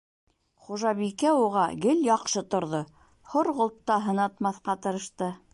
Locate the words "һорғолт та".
3.35-4.03